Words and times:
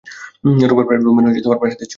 রোমের 0.61 0.85
প্রাসাদের 0.87 1.03
চেয়েও 1.35 1.59
বড়। 1.59 1.79